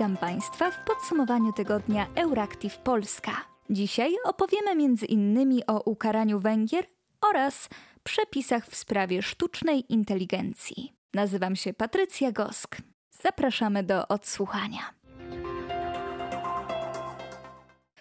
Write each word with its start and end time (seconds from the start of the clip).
Witam 0.00 0.16
Państwa 0.16 0.70
w 0.70 0.84
podsumowaniu 0.84 1.52
tygodnia 1.52 2.06
Euractiv 2.14 2.78
Polska. 2.78 3.32
Dzisiaj 3.70 4.14
opowiemy 4.24 4.74
innymi 5.08 5.66
o 5.66 5.80
ukaraniu 5.80 6.40
Węgier 6.40 6.84
oraz 7.20 7.68
przepisach 8.02 8.66
w 8.66 8.76
sprawie 8.76 9.22
sztucznej 9.22 9.92
inteligencji. 9.92 10.92
Nazywam 11.14 11.56
się 11.56 11.74
Patrycja 11.74 12.32
Gosk. 12.32 12.76
Zapraszamy 13.22 13.82
do 13.82 14.08
odsłuchania. 14.08 14.80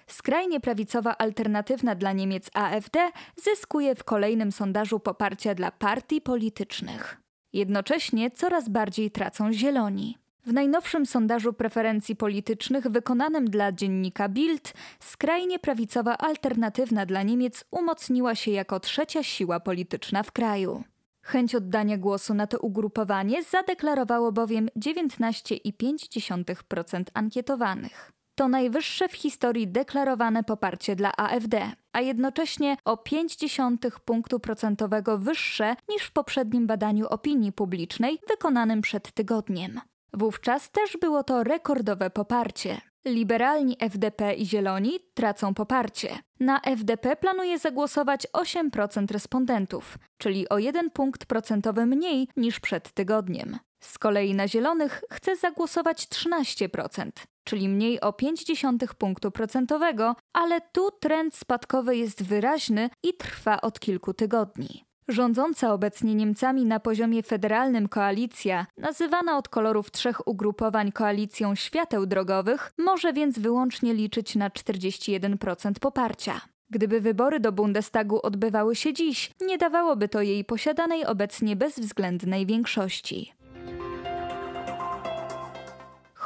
Skrajnie 0.08 0.60
prawicowa 0.60 1.18
alternatywna 1.18 1.96
dla 1.96 2.12
Niemiec 2.12 2.50
AfD 2.54 3.12
zyskuje 3.36 3.96
w 3.96 4.04
kolejnym 4.04 4.52
sondażu 4.52 5.00
poparcia 5.00 5.56
dla 5.56 5.72
partii 5.72 6.22
politycznych. 6.22 7.18
Jednocześnie 7.54 8.32
coraz 8.32 8.70
bardziej 8.70 9.12
tracą 9.12 9.54
zieloni. 9.54 10.18
W 10.46 10.54
najnowszym 10.54 11.06
sondażu 11.06 11.54
preferencji 11.54 12.16
politycznych 12.16 12.88
wykonanym 12.88 13.50
dla 13.50 13.72
dziennika 13.72 14.30
Bild, 14.30 14.74
skrajnie 15.00 15.60
prawicowa 15.60 16.18
alternatywna 16.18 17.06
dla 17.06 17.24
Niemiec 17.24 17.66
umocniła 17.72 18.36
się 18.36 18.52
jako 18.52 18.80
trzecia 18.80 19.24
siła 19.24 19.60
polityczna 19.60 20.24
w 20.24 20.32
kraju. 20.32 20.84
Chęć 21.22 21.56
oddania 21.56 21.98
głosu 21.98 22.34
na 22.34 22.48
to 22.48 22.60
ugrupowanie 22.60 23.44
zadeklarowało 23.44 24.32
bowiem 24.32 24.70
19,5% 24.78 27.04
ankietowanych. 27.14 28.12
To 28.36 28.48
najwyższe 28.48 29.10
w 29.10 29.14
historii 29.14 29.68
deklarowane 29.68 30.44
poparcie 30.44 30.96
dla 30.96 31.12
AfD, 31.18 31.72
a 31.94 32.02
jednocześnie 32.02 32.78
o 32.86 32.96
0,5 32.96 34.00
punktu 34.06 34.40
procentowego 34.40 35.18
wyższe 35.18 35.76
niż 35.90 36.04
w 36.04 36.12
poprzednim 36.12 36.68
badaniu 36.68 37.08
opinii 37.08 37.52
publicznej 37.52 38.20
wykonanym 38.28 38.82
przed 38.82 39.12
tygodniem. 39.12 39.82
Wówczas 40.14 40.72
też 40.72 40.98
było 40.98 41.24
to 41.24 41.44
rekordowe 41.44 42.10
poparcie. 42.10 42.82
Liberalni 43.06 43.78
FDP 43.80 44.34
i 44.34 44.46
Zieloni 44.46 45.00
tracą 45.14 45.54
poparcie. 45.54 46.18
Na 46.40 46.62
FDP 46.62 47.16
planuje 47.16 47.60
zagłosować 47.60 48.28
8% 48.28 49.12
respondentów, 49.12 49.98
czyli 50.18 50.50
o 50.50 50.58
1 50.58 50.90
punkt 50.90 51.26
procentowy 51.26 51.86
mniej 51.86 52.28
niż 52.38 52.60
przed 52.60 52.92
tygodniem. 52.92 53.60
Z 53.80 54.00
kolei 54.00 54.36
na 54.36 54.48
Zielonych 54.48 55.04
chce 55.12 55.36
zagłosować 55.36 56.06
13%, 56.06 57.10
czyli 57.44 57.70
mniej 57.70 58.02
o 58.02 58.12
0,5 58.12 58.94
punktu 58.94 59.32
procentowego, 59.32 60.16
ale 60.34 60.62
tu 60.62 60.92
trend 60.92 61.36
spadkowy 61.36 61.98
jest 61.98 62.24
wyraźny 62.24 62.90
i 63.04 63.14
trwa 63.14 63.62
od 63.62 63.80
kilku 63.80 64.14
tygodni. 64.14 64.89
Rządząca 65.10 65.74
obecnie 65.74 66.16
Niemcami 66.16 66.66
na 66.66 66.80
poziomie 66.80 67.24
federalnym 67.24 67.88
koalicja, 67.88 68.66
nazywana 68.78 69.38
od 69.38 69.50
kolorów 69.50 69.92
trzech 69.92 70.28
ugrupowań 70.28 70.92
koalicją 70.92 71.56
świateł 71.56 72.06
drogowych, 72.06 72.74
może 72.78 73.14
więc 73.14 73.40
wyłącznie 73.40 73.94
liczyć 73.94 74.36
na 74.36 74.50
41% 74.50 75.74
poparcia. 75.82 76.42
Gdyby 76.70 77.02
wybory 77.02 77.40
do 77.40 77.52
Bundestagu 77.52 78.20
odbywały 78.24 78.76
się 78.76 78.94
dziś, 78.94 79.32
nie 79.42 79.58
dawałoby 79.58 80.10
to 80.10 80.22
jej 80.22 80.46
posiadanej 80.46 81.06
obecnie 81.06 81.56
bezwzględnej 81.56 82.46
większości. 82.46 83.34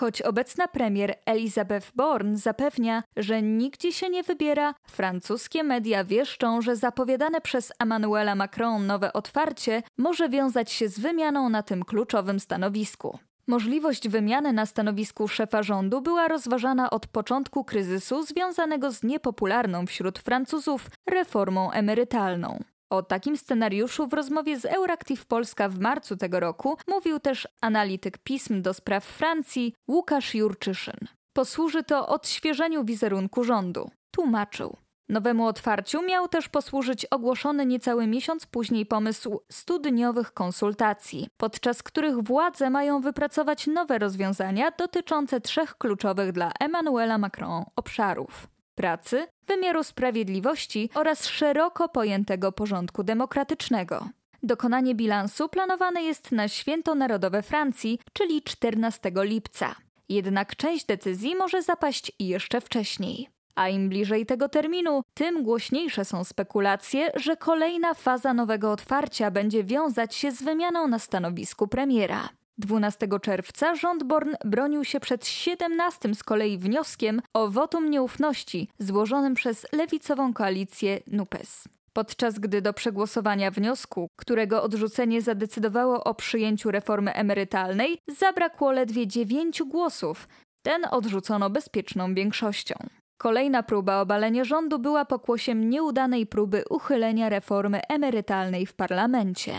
Choć 0.04 0.22
obecna 0.22 0.68
premier 0.68 1.16
Elizabeth 1.26 1.92
Born 1.96 2.36
zapewnia, 2.36 3.04
że 3.18 3.42
nigdzie 3.42 3.92
się 3.92 4.10
nie 4.10 4.24
wybiera, 4.24 4.74
francuskie 4.88 5.64
media 5.64 6.04
wieszczą, 6.04 6.62
że 6.62 6.76
zapowiadane 6.76 7.42
przez 7.42 7.74
Emmanuela 7.80 8.36
Macron 8.36 8.88
nowe 8.88 9.14
otwarcie 9.14 9.84
może 9.98 10.30
wiązać 10.30 10.72
się 10.72 10.90
z 10.90 11.00
wymianą 11.00 11.50
na 11.50 11.64
tym 11.64 11.84
kluczowym 11.84 12.40
stanowisku. 12.40 13.20
Możliwość 13.48 14.10
wymiany 14.10 14.54
na 14.54 14.66
stanowisku 14.66 15.28
szefa 15.28 15.64
rządu 15.64 16.02
była 16.02 16.28
rozważana 16.28 16.90
od 16.90 17.08
początku 17.08 17.64
kryzysu 17.64 18.24
związanego 18.24 18.92
z 18.92 19.04
niepopularną 19.04 19.86
wśród 19.88 20.20
Francuzów 20.20 20.90
reformą 21.10 21.72
emerytalną. 21.72 22.60
O 22.94 23.04
takim 23.04 23.38
scenariuszu 23.38 24.08
w 24.08 24.14
rozmowie 24.14 24.60
z 24.60 24.66
Euractiv 24.66 25.26
Polska 25.26 25.70
w 25.70 25.80
marcu 25.80 26.18
tego 26.18 26.40
roku 26.40 26.78
mówił 26.88 27.20
też 27.20 27.48
analityk 27.62 28.18
pism 28.18 28.62
do 28.62 28.74
spraw 28.74 29.04
Francji 29.06 29.74
Łukasz 29.88 30.36
Jurczyszyn. 30.36 30.98
Posłuży 31.34 31.84
to 31.84 32.08
odświeżeniu 32.08 32.84
wizerunku 32.84 33.44
rządu. 33.44 33.90
Tłumaczył. 34.12 34.78
Nowemu 35.10 35.48
otwarciu 35.48 36.02
miał 36.02 36.28
też 36.28 36.50
posłużyć 36.50 37.06
ogłoszony 37.06 37.66
niecały 37.66 38.08
miesiąc 38.08 38.46
później 38.46 38.86
pomysł 38.86 39.40
studniowych 39.52 40.34
konsultacji, 40.34 41.28
podczas 41.38 41.84
których 41.84 42.20
władze 42.20 42.70
mają 42.70 43.02
wypracować 43.02 43.68
nowe 43.68 44.00
rozwiązania 44.00 44.72
dotyczące 44.78 45.42
trzech 45.42 45.78
kluczowych 45.78 46.32
dla 46.32 46.52
Emmanuela 46.60 47.18
Macron 47.18 47.64
obszarów 47.76 48.53
pracy, 48.76 49.28
wymiaru 49.48 49.84
sprawiedliwości 49.84 50.90
oraz 50.96 51.28
szeroko 51.28 51.90
pojętego 51.90 52.52
porządku 52.52 53.04
demokratycznego. 53.04 54.10
Dokonanie 54.44 54.96
bilansu 54.96 55.50
planowane 55.50 56.04
jest 56.04 56.32
na 56.32 56.48
Święto 56.48 56.96
Narodowe 56.96 57.42
Francji, 57.42 58.00
czyli 58.14 58.42
14 58.42 59.12
lipca. 59.16 59.76
Jednak 60.10 60.56
część 60.56 60.86
decyzji 60.86 61.36
może 61.36 61.62
zapaść 61.62 62.12
jeszcze 62.20 62.62
wcześniej. 62.62 63.30
A 63.56 63.70
im 63.70 63.90
bliżej 63.90 64.26
tego 64.26 64.50
terminu, 64.50 65.02
tym 65.14 65.44
głośniejsze 65.44 66.06
są 66.06 66.24
spekulacje, 66.24 67.12
że 67.16 67.38
kolejna 67.38 67.94
faza 67.94 68.34
nowego 68.34 68.72
otwarcia 68.72 69.32
będzie 69.32 69.64
wiązać 69.64 70.16
się 70.16 70.32
z 70.32 70.44
wymianą 70.44 70.88
na 70.88 71.00
stanowisku 71.00 71.68
premiera. 71.68 72.30
12 72.58 73.08
czerwca 73.22 73.76
rząd 73.76 74.04
Born 74.04 74.30
bronił 74.46 74.84
się 74.84 75.00
przed 75.00 75.28
17 75.28 76.16
z 76.16 76.24
kolei 76.24 76.58
wnioskiem 76.58 77.22
o 77.34 77.48
wotum 77.50 77.90
nieufności 77.90 78.70
złożonym 78.80 79.34
przez 79.34 79.68
lewicową 79.72 80.34
koalicję 80.34 81.00
NUPES. 81.08 81.68
Podczas 81.94 82.40
gdy 82.40 82.62
do 82.62 82.74
przegłosowania 82.74 83.52
wniosku, 83.52 84.08
którego 84.20 84.64
odrzucenie 84.64 85.22
zadecydowało 85.22 86.04
o 86.04 86.16
przyjęciu 86.16 86.72
reformy 86.72 87.14
emerytalnej, 87.14 87.98
zabrakło 88.20 88.72
ledwie 88.72 89.08
dziewięciu 89.08 89.66
głosów, 89.66 90.28
ten 90.64 90.82
odrzucono 90.92 91.50
bezpieczną 91.50 92.14
większością. 92.14 92.76
Kolejna 93.18 93.64
próba 93.64 94.02
obalenia 94.02 94.44
rządu 94.44 94.80
była 94.80 95.06
pokłosiem 95.06 95.70
nieudanej 95.70 96.26
próby 96.26 96.64
uchylenia 96.70 97.30
reformy 97.30 97.82
emerytalnej 97.90 98.66
w 98.66 98.74
parlamencie. 98.74 99.54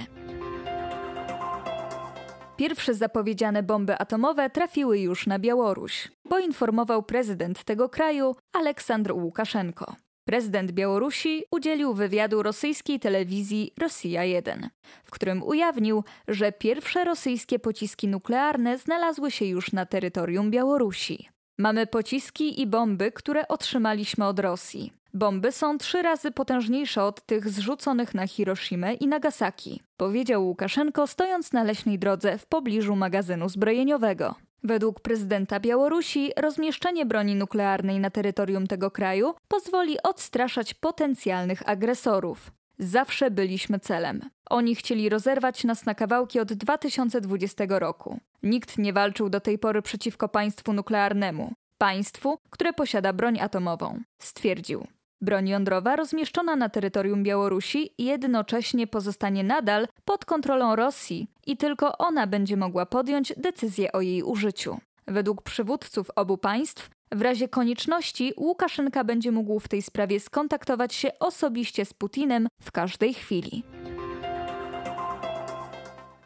Pierwsze 2.56 2.94
zapowiedziane 2.94 3.62
bomby 3.62 3.98
atomowe 3.98 4.50
trafiły 4.50 4.98
już 4.98 5.26
na 5.26 5.38
Białoruś, 5.38 6.08
poinformował 6.28 7.02
prezydent 7.02 7.64
tego 7.64 7.88
kraju 7.88 8.36
Aleksandr 8.52 9.12
Łukaszenko. 9.12 9.96
Prezydent 10.24 10.72
Białorusi 10.72 11.44
udzielił 11.50 11.94
wywiadu 11.94 12.42
rosyjskiej 12.42 13.00
telewizji 13.00 13.72
Rosja 13.78 14.24
1, 14.24 14.68
w 15.04 15.10
którym 15.10 15.42
ujawnił, 15.42 16.04
że 16.28 16.52
pierwsze 16.52 17.04
rosyjskie 17.04 17.58
pociski 17.58 18.08
nuklearne 18.08 18.78
znalazły 18.78 19.30
się 19.30 19.44
już 19.44 19.72
na 19.72 19.86
terytorium 19.86 20.50
Białorusi. 20.50 21.28
Mamy 21.58 21.86
pociski 21.86 22.60
i 22.60 22.66
bomby, 22.66 23.12
które 23.12 23.48
otrzymaliśmy 23.48 24.26
od 24.26 24.38
Rosji. 24.38 24.92
Bomby 25.14 25.52
są 25.52 25.78
trzy 25.78 26.02
razy 26.02 26.30
potężniejsze 26.30 27.04
od 27.04 27.26
tych 27.26 27.48
zrzuconych 27.48 28.14
na 28.14 28.26
Hiroshimę 28.26 28.94
i 28.94 29.06
Nagasaki, 29.06 29.82
powiedział 29.96 30.46
Łukaszenko, 30.46 31.06
stojąc 31.06 31.52
na 31.52 31.62
leśnej 31.62 31.98
drodze 31.98 32.38
w 32.38 32.46
pobliżu 32.46 32.96
magazynu 32.96 33.48
zbrojeniowego. 33.48 34.34
Według 34.62 35.00
prezydenta 35.00 35.60
Białorusi 35.60 36.32
rozmieszczenie 36.36 37.06
broni 37.06 37.34
nuklearnej 37.34 38.00
na 38.00 38.10
terytorium 38.10 38.66
tego 38.66 38.90
kraju 38.90 39.34
pozwoli 39.48 40.02
odstraszać 40.02 40.74
potencjalnych 40.74 41.68
agresorów. 41.68 42.52
Zawsze 42.78 43.30
byliśmy 43.30 43.78
celem. 43.78 44.20
Oni 44.50 44.74
chcieli 44.74 45.08
rozerwać 45.08 45.64
nas 45.64 45.86
na 45.86 45.94
kawałki 45.94 46.40
od 46.40 46.52
2020 46.52 47.64
roku. 47.68 48.20
Nikt 48.42 48.78
nie 48.78 48.92
walczył 48.92 49.28
do 49.28 49.40
tej 49.40 49.58
pory 49.58 49.82
przeciwko 49.82 50.28
państwu 50.28 50.72
nuklearnemu, 50.72 51.52
państwu, 51.78 52.38
które 52.50 52.72
posiada 52.72 53.12
broń 53.12 53.40
atomową, 53.40 54.00
stwierdził. 54.18 54.86
Broń 55.24 55.48
jądrowa 55.48 55.96
rozmieszczona 55.96 56.56
na 56.56 56.68
terytorium 56.68 57.22
Białorusi 57.22 57.90
jednocześnie 57.98 58.86
pozostanie 58.86 59.44
nadal 59.44 59.88
pod 60.04 60.24
kontrolą 60.24 60.76
Rosji 60.76 61.28
i 61.46 61.56
tylko 61.56 61.98
ona 61.98 62.26
będzie 62.26 62.56
mogła 62.56 62.86
podjąć 62.86 63.32
decyzję 63.36 63.92
o 63.92 64.00
jej 64.00 64.22
użyciu. 64.22 64.78
Według 65.06 65.42
przywódców 65.42 66.10
obu 66.16 66.38
państw, 66.38 66.90
w 67.12 67.22
razie 67.22 67.48
konieczności 67.48 68.32
Łukaszenka 68.36 69.04
będzie 69.04 69.32
mógł 69.32 69.60
w 69.60 69.68
tej 69.68 69.82
sprawie 69.82 70.20
skontaktować 70.20 70.94
się 70.94 71.10
osobiście 71.20 71.84
z 71.84 71.94
Putinem 71.94 72.48
w 72.62 72.72
każdej 72.72 73.14
chwili. 73.14 73.62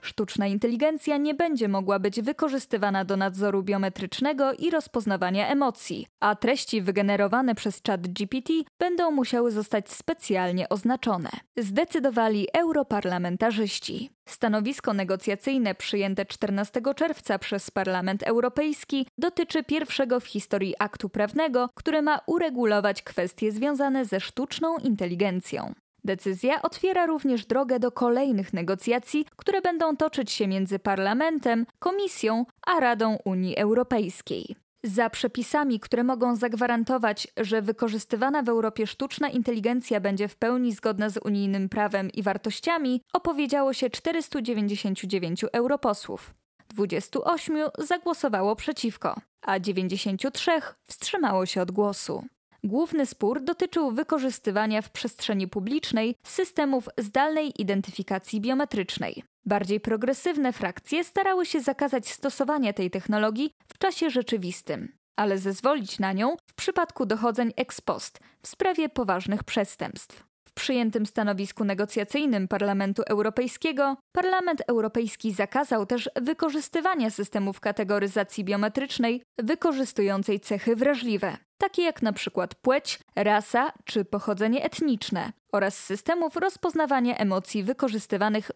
Sztuczna 0.08 0.46
inteligencja 0.46 1.16
nie 1.16 1.34
będzie 1.34 1.68
mogła 1.68 1.98
być 1.98 2.22
wykorzystywana 2.22 3.04
do 3.04 3.16
nadzoru 3.16 3.62
biometrycznego 3.62 4.52
i 4.52 4.70
rozpoznawania 4.70 5.48
emocji, 5.48 6.06
a 6.20 6.34
treści 6.34 6.82
wygenerowane 6.82 7.54
przez 7.54 7.80
chat 7.86 8.08
GPT 8.08 8.52
będą 8.78 9.10
musiały 9.10 9.50
zostać 9.50 9.90
specjalnie 9.90 10.68
oznaczone. 10.68 11.30
Zdecydowali 11.56 12.46
europarlamentarzyści. 12.58 14.10
Stanowisko 14.28 14.92
negocjacyjne 14.92 15.74
przyjęte 15.74 16.26
14 16.26 16.80
czerwca 16.96 17.38
przez 17.38 17.70
Parlament 17.70 18.22
Europejski 18.22 19.06
dotyczy 19.18 19.64
pierwszego 19.64 20.20
w 20.20 20.26
historii 20.26 20.74
aktu 20.78 21.08
prawnego, 21.08 21.68
który 21.74 22.02
ma 22.02 22.20
uregulować 22.26 23.02
kwestie 23.02 23.52
związane 23.52 24.04
ze 24.04 24.20
sztuczną 24.20 24.78
inteligencją. 24.78 25.74
Decyzja 26.04 26.62
otwiera 26.62 27.06
również 27.06 27.46
drogę 27.46 27.78
do 27.78 27.92
kolejnych 27.92 28.52
negocjacji, 28.52 29.26
które 29.36 29.60
będą 29.60 29.96
toczyć 29.96 30.30
się 30.30 30.48
między 30.48 30.78
Parlamentem, 30.78 31.66
Komisją 31.78 32.46
a 32.66 32.80
Radą 32.80 33.18
Unii 33.24 33.56
Europejskiej. 33.56 34.56
Za 34.84 35.10
przepisami, 35.10 35.80
które 35.80 36.04
mogą 36.04 36.36
zagwarantować, 36.36 37.28
że 37.36 37.62
wykorzystywana 37.62 38.42
w 38.42 38.48
Europie 38.48 38.86
sztuczna 38.86 39.28
inteligencja 39.28 40.00
będzie 40.00 40.28
w 40.28 40.36
pełni 40.36 40.72
zgodna 40.72 41.10
z 41.10 41.16
unijnym 41.16 41.68
prawem 41.68 42.10
i 42.10 42.22
wartościami, 42.22 43.02
opowiedziało 43.12 43.72
się 43.72 43.90
499 43.90 45.44
europosłów. 45.52 46.34
28 46.68 47.56
zagłosowało 47.78 48.56
przeciwko, 48.56 49.20
a 49.42 49.58
93 49.58 50.50
wstrzymało 50.84 51.46
się 51.46 51.62
od 51.62 51.70
głosu. 51.70 52.24
Główny 52.64 53.06
spór 53.06 53.44
dotyczył 53.44 53.92
wykorzystywania 53.92 54.82
w 54.82 54.90
przestrzeni 54.90 55.48
publicznej 55.48 56.14
systemów 56.22 56.88
zdalnej 56.98 57.60
identyfikacji 57.62 58.40
biometrycznej. 58.40 59.22
Bardziej 59.46 59.80
progresywne 59.80 60.52
frakcje 60.52 61.04
starały 61.04 61.46
się 61.46 61.60
zakazać 61.60 62.08
stosowania 62.08 62.72
tej 62.72 62.90
technologii 62.90 63.52
w 63.68 63.78
czasie 63.78 64.10
rzeczywistym, 64.10 64.92
ale 65.16 65.38
zezwolić 65.38 65.98
na 65.98 66.12
nią 66.12 66.36
w 66.46 66.54
przypadku 66.54 67.06
dochodzeń 67.06 67.52
ex 67.56 67.80
post 67.80 68.20
w 68.42 68.48
sprawie 68.48 68.88
poważnych 68.88 69.44
przestępstw. 69.44 70.24
Przyjętym 70.58 71.06
stanowisku 71.06 71.64
negocjacyjnym 71.64 72.48
Parlamentu 72.48 73.02
Europejskiego 73.06 73.96
Parlament 74.12 74.62
Europejski 74.66 75.32
zakazał 75.32 75.86
też 75.86 76.10
wykorzystywania 76.22 77.10
systemów 77.10 77.60
kategoryzacji 77.60 78.44
biometrycznej 78.44 79.22
wykorzystującej 79.38 80.40
cechy 80.40 80.76
wrażliwe, 80.76 81.36
takie 81.58 81.82
jak 81.82 82.02
przykład 82.12 82.54
płeć, 82.54 82.98
rasa 83.16 83.72
czy 83.84 84.04
pochodzenie 84.04 84.64
etniczne, 84.64 85.32
oraz 85.52 85.84
systemów 85.84 86.36
rozpoznawania 86.36 87.16
emocji 87.16 87.62
wykorzystywanych 87.62 88.50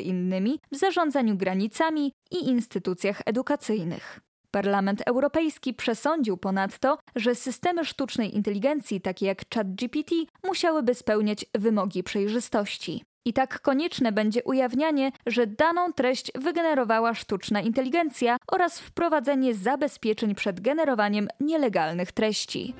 innymi 0.00 0.60
w 0.72 0.76
zarządzaniu 0.76 1.36
granicami 1.36 2.12
i 2.30 2.48
instytucjach 2.48 3.22
edukacyjnych. 3.26 4.20
Parlament 4.52 5.02
Europejski 5.06 5.74
przesądził 5.74 6.36
ponadto, 6.36 6.98
że 7.16 7.34
systemy 7.34 7.84
sztucznej 7.84 8.36
inteligencji, 8.36 9.00
takie 9.00 9.26
jak 9.26 9.38
ChatGPT, 9.54 10.14
musiałyby 10.44 10.94
spełniać 10.94 11.46
wymogi 11.54 12.02
przejrzystości. 12.02 13.04
I 13.24 13.32
tak 13.32 13.60
konieczne 13.60 14.12
będzie 14.12 14.44
ujawnianie, 14.44 15.12
że 15.26 15.46
daną 15.46 15.92
treść 15.92 16.32
wygenerowała 16.34 17.14
sztuczna 17.14 17.60
inteligencja 17.60 18.36
oraz 18.52 18.80
wprowadzenie 18.80 19.54
zabezpieczeń 19.54 20.34
przed 20.34 20.60
generowaniem 20.60 21.28
nielegalnych 21.40 22.12
treści. 22.12 22.74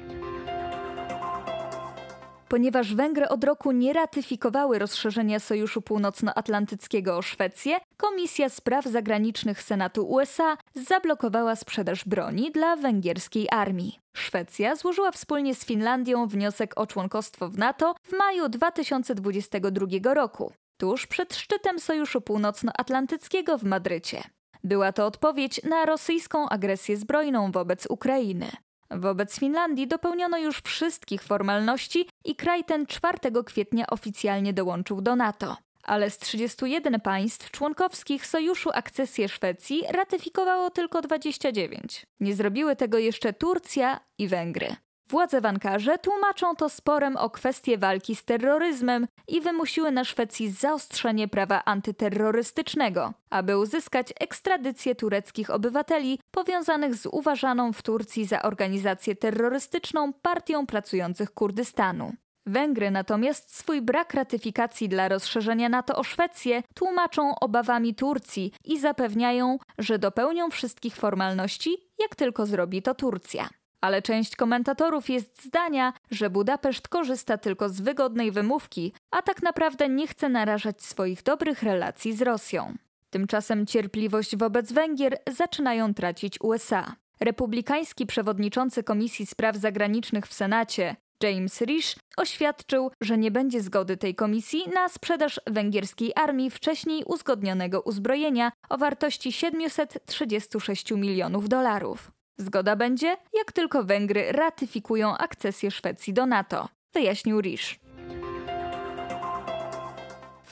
Ponieważ 2.52 2.94
Węgry 2.94 3.28
od 3.28 3.44
roku 3.44 3.72
nie 3.72 3.92
ratyfikowały 3.92 4.78
rozszerzenia 4.78 5.40
Sojuszu 5.40 5.82
Północnoatlantyckiego 5.82 7.16
o 7.16 7.22
Szwecję, 7.22 7.78
Komisja 7.96 8.48
Spraw 8.48 8.84
Zagranicznych 8.84 9.62
Senatu 9.62 10.10
USA 10.10 10.56
zablokowała 10.74 11.56
sprzedaż 11.56 12.04
broni 12.04 12.50
dla 12.50 12.76
węgierskiej 12.76 13.48
armii. 13.50 13.98
Szwecja 14.16 14.76
złożyła 14.76 15.10
wspólnie 15.10 15.54
z 15.54 15.64
Finlandią 15.64 16.26
wniosek 16.26 16.72
o 16.76 16.86
członkostwo 16.86 17.48
w 17.48 17.58
NATO 17.58 17.94
w 18.02 18.12
maju 18.12 18.48
2022 18.48 20.14
roku, 20.14 20.52
tuż 20.80 21.06
przed 21.06 21.34
szczytem 21.34 21.78
Sojuszu 21.78 22.20
Północnoatlantyckiego 22.20 23.58
w 23.58 23.62
Madrycie. 23.62 24.22
Była 24.64 24.92
to 24.92 25.06
odpowiedź 25.06 25.62
na 25.62 25.86
rosyjską 25.86 26.48
agresję 26.48 26.96
zbrojną 26.96 27.52
wobec 27.52 27.86
Ukrainy. 27.86 28.50
Wobec 28.96 29.38
Finlandii 29.38 29.86
dopełniono 29.88 30.38
już 30.38 30.60
wszystkich 30.60 31.22
formalności 31.22 32.08
i 32.24 32.36
kraj 32.36 32.64
ten 32.64 32.86
4 32.86 33.18
kwietnia 33.46 33.86
oficjalnie 33.86 34.52
dołączył 34.52 35.00
do 35.00 35.16
NATO. 35.16 35.56
Ale 35.82 36.10
z 36.10 36.18
31 36.18 37.00
państw 37.00 37.50
członkowskich 37.50 38.26
Sojuszu 38.26 38.70
akcesję 38.74 39.28
Szwecji 39.28 39.82
ratyfikowało 39.90 40.70
tylko 40.70 41.02
29. 41.02 42.06
Nie 42.20 42.34
zrobiły 42.34 42.76
tego 42.76 42.98
jeszcze 42.98 43.32
Turcja 43.32 44.00
i 44.18 44.28
Węgry. 44.28 44.76
Władze 45.12 45.40
w 45.40 45.46
Ankarze 45.46 45.98
tłumaczą 45.98 46.56
to 46.56 46.68
sporem 46.68 47.16
o 47.16 47.30
kwestię 47.30 47.78
walki 47.78 48.16
z 48.16 48.24
terroryzmem 48.24 49.06
i 49.28 49.40
wymusiły 49.40 49.90
na 49.90 50.04
Szwecji 50.04 50.50
zaostrzenie 50.50 51.28
prawa 51.28 51.64
antyterrorystycznego, 51.64 53.12
aby 53.30 53.58
uzyskać 53.58 54.12
ekstradycję 54.20 54.94
tureckich 54.94 55.50
obywateli 55.50 56.18
powiązanych 56.30 56.94
z 56.94 57.06
uważaną 57.06 57.72
w 57.72 57.82
Turcji 57.82 58.24
za 58.24 58.42
organizację 58.42 59.16
terrorystyczną 59.16 60.12
Partią 60.12 60.66
Pracujących 60.66 61.34
Kurdystanu. 61.34 62.12
Węgry 62.46 62.90
natomiast 62.90 63.56
swój 63.56 63.82
brak 63.82 64.14
ratyfikacji 64.14 64.88
dla 64.88 65.08
rozszerzenia 65.08 65.68
NATO 65.68 65.96
o 65.96 66.04
Szwecję 66.04 66.62
tłumaczą 66.74 67.34
obawami 67.40 67.94
Turcji 67.94 68.52
i 68.64 68.80
zapewniają, 68.80 69.58
że 69.78 69.98
dopełnią 69.98 70.50
wszystkich 70.50 70.96
formalności, 70.96 71.76
jak 71.98 72.16
tylko 72.16 72.46
zrobi 72.46 72.82
to 72.82 72.94
Turcja 72.94 73.48
ale 73.82 74.02
część 74.02 74.36
komentatorów 74.36 75.10
jest 75.10 75.44
zdania, 75.44 75.92
że 76.10 76.30
Budapeszt 76.30 76.88
korzysta 76.88 77.38
tylko 77.38 77.68
z 77.68 77.80
wygodnej 77.80 78.32
wymówki, 78.32 78.92
a 79.10 79.22
tak 79.22 79.42
naprawdę 79.42 79.88
nie 79.88 80.06
chce 80.06 80.28
narażać 80.28 80.82
swoich 80.82 81.22
dobrych 81.22 81.62
relacji 81.62 82.12
z 82.12 82.22
Rosją. 82.22 82.74
Tymczasem 83.10 83.66
cierpliwość 83.66 84.36
wobec 84.36 84.72
Węgier 84.72 85.18
zaczynają 85.30 85.94
tracić 85.94 86.40
USA. 86.40 86.96
Republikański 87.20 88.06
przewodniczący 88.06 88.82
Komisji 88.82 89.26
Spraw 89.26 89.56
Zagranicznych 89.56 90.26
w 90.26 90.32
Senacie, 90.32 90.96
James 91.22 91.60
Risch, 91.60 91.96
oświadczył, 92.16 92.90
że 93.00 93.18
nie 93.18 93.30
będzie 93.30 93.60
zgody 93.60 93.96
tej 93.96 94.14
komisji 94.14 94.64
na 94.74 94.88
sprzedaż 94.88 95.40
węgierskiej 95.46 96.12
armii 96.14 96.50
wcześniej 96.50 97.04
uzgodnionego 97.04 97.80
uzbrojenia 97.80 98.52
o 98.68 98.78
wartości 98.78 99.32
736 99.32 100.90
milionów 100.90 101.48
dolarów. 101.48 102.12
Zgoda 102.38 102.76
będzie, 102.76 103.16
jak 103.34 103.52
tylko 103.52 103.84
Węgry 103.84 104.32
ratyfikują 104.32 105.16
akcesję 105.16 105.70
Szwecji 105.70 106.12
do 106.12 106.26
NATO, 106.26 106.68
wyjaśnił 106.94 107.40
Risch. 107.40 107.78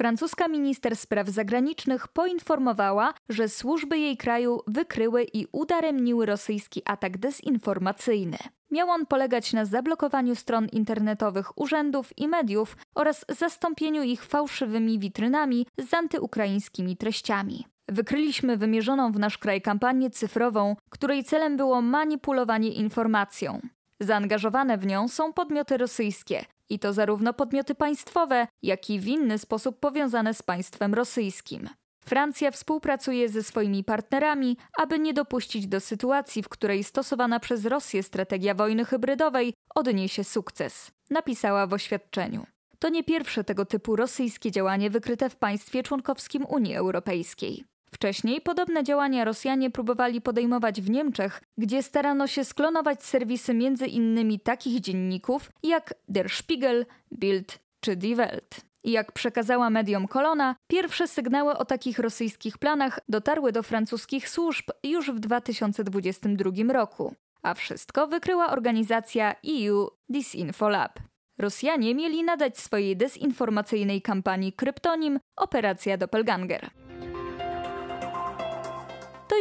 Francuska 0.00 0.48
minister 0.48 0.96
spraw 0.96 1.28
zagranicznych 1.28 2.08
poinformowała, 2.08 3.14
że 3.28 3.48
służby 3.48 3.98
jej 3.98 4.16
kraju 4.16 4.60
wykryły 4.66 5.24
i 5.24 5.46
udaremniły 5.52 6.26
rosyjski 6.26 6.82
atak 6.84 7.18
dezinformacyjny. 7.18 8.38
Miał 8.70 8.90
on 8.90 9.06
polegać 9.06 9.52
na 9.52 9.64
zablokowaniu 9.64 10.34
stron 10.34 10.66
internetowych 10.72 11.58
urzędów 11.58 12.18
i 12.18 12.28
mediów 12.28 12.76
oraz 12.94 13.24
zastąpieniu 13.28 14.02
ich 14.02 14.24
fałszywymi 14.24 14.98
witrynami 14.98 15.66
z 15.78 15.94
antyukraińskimi 15.94 16.96
treściami. 16.96 17.66
Wykryliśmy 17.90 18.56
wymierzoną 18.56 19.12
w 19.12 19.18
nasz 19.18 19.38
kraj 19.38 19.62
kampanię 19.62 20.10
cyfrową, 20.10 20.76
której 20.90 21.24
celem 21.24 21.56
było 21.56 21.82
manipulowanie 21.82 22.68
informacją. 22.72 23.60
Zaangażowane 24.00 24.78
w 24.78 24.86
nią 24.86 25.08
są 25.08 25.32
podmioty 25.32 25.76
rosyjskie, 25.76 26.44
i 26.68 26.78
to 26.78 26.92
zarówno 26.92 27.32
podmioty 27.32 27.74
państwowe, 27.74 28.46
jak 28.62 28.90
i 28.90 29.00
w 29.00 29.06
inny 29.06 29.38
sposób 29.38 29.80
powiązane 29.80 30.34
z 30.34 30.42
państwem 30.42 30.94
rosyjskim. 30.94 31.68
Francja 32.04 32.50
współpracuje 32.50 33.28
ze 33.28 33.42
swoimi 33.42 33.84
partnerami, 33.84 34.56
aby 34.78 34.98
nie 34.98 35.14
dopuścić 35.14 35.66
do 35.66 35.80
sytuacji, 35.80 36.42
w 36.42 36.48
której 36.48 36.84
stosowana 36.84 37.40
przez 37.40 37.64
Rosję 37.66 38.02
strategia 38.02 38.54
wojny 38.54 38.84
hybrydowej 38.84 39.54
odniesie 39.74 40.24
sukces, 40.24 40.90
napisała 41.10 41.66
w 41.66 41.72
oświadczeniu. 41.72 42.46
To 42.78 42.88
nie 42.88 43.04
pierwsze 43.04 43.44
tego 43.44 43.64
typu 43.64 43.96
rosyjskie 43.96 44.50
działanie 44.50 44.90
wykryte 44.90 45.30
w 45.30 45.36
państwie 45.36 45.82
członkowskim 45.82 46.46
Unii 46.46 46.76
Europejskiej. 46.76 47.69
Wcześniej 47.94 48.40
podobne 48.40 48.84
działania 48.84 49.24
Rosjanie 49.24 49.70
próbowali 49.70 50.20
podejmować 50.20 50.80
w 50.80 50.90
Niemczech, 50.90 51.42
gdzie 51.58 51.82
starano 51.82 52.26
się 52.26 52.44
sklonować 52.44 53.04
serwisy 53.04 53.54
między 53.54 53.86
innymi 53.86 54.40
takich 54.40 54.80
dzienników 54.80 55.50
jak 55.62 55.94
Der 56.08 56.30
Spiegel, 56.30 56.86
Bild 57.12 57.58
czy 57.80 57.96
Die 57.96 58.16
Welt. 58.16 58.60
Jak 58.84 59.12
przekazała 59.12 59.70
mediom 59.70 60.08
Kolona, 60.08 60.56
pierwsze 60.66 61.08
sygnały 61.08 61.58
o 61.58 61.64
takich 61.64 61.98
rosyjskich 61.98 62.58
planach 62.58 63.00
dotarły 63.08 63.52
do 63.52 63.62
francuskich 63.62 64.28
służb 64.28 64.70
już 64.82 65.10
w 65.10 65.18
2022 65.18 66.72
roku. 66.72 67.14
A 67.42 67.54
wszystko 67.54 68.06
wykryła 68.06 68.50
organizacja 68.50 69.34
EU 69.48 69.88
Disinfo 70.08 70.68
Lab. 70.68 71.00
Rosjanie 71.38 71.94
mieli 71.94 72.24
nadać 72.24 72.58
swojej 72.58 72.96
dezinformacyjnej 72.96 74.02
kampanii 74.02 74.52
kryptonim 74.52 75.20
Operacja 75.36 75.96
Doppelganger. 75.96 76.70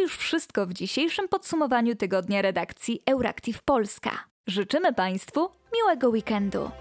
Już 0.02 0.18
wszystko 0.18 0.66
w 0.66 0.74
dzisiejszym 0.74 1.28
podsumowaniu 1.28 1.96
tygodnia 1.96 2.42
redakcji 2.42 3.02
Euractiv 3.06 3.64
Polska. 3.64 4.12
Życzymy 4.48 4.94
Państwu 4.94 5.50
miłego 5.74 6.10
weekendu. 6.10 6.72